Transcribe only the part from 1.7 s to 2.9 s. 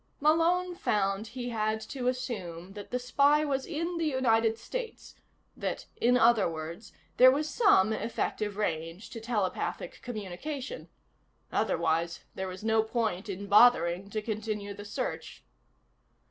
to assume that